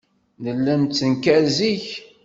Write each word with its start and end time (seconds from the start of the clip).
Nella 0.43 0.73
nettenkar 0.75 1.43
zik. 1.57 1.85